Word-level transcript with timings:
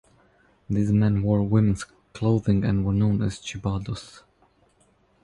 These 0.67 0.91
men 0.91 1.21
wore 1.21 1.43
women's 1.43 1.85
clothing 2.13 2.63
and 2.65 2.83
were 2.83 2.91
known 2.91 3.21
as 3.21 3.37
"chibados". 3.37 4.23